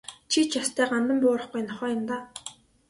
Чи 0.31 0.39
ч 0.49 0.51
ёстой 0.61 0.87
гандан 0.91 1.17
буурахгүй 1.21 1.61
нохой 1.67 1.89
юм 1.97 2.01
даа. 2.09 2.21